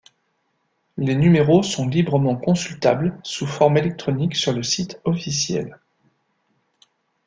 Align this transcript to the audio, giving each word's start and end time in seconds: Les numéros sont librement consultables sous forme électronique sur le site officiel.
Les 0.97 1.13
numéros 1.13 1.61
sont 1.61 1.87
librement 1.87 2.35
consultables 2.35 3.15
sous 3.21 3.45
forme 3.45 3.77
électronique 3.77 4.35
sur 4.35 4.51
le 4.51 4.63
site 4.63 4.99
officiel. 5.03 5.77